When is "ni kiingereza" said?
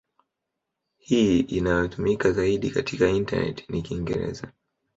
3.69-4.51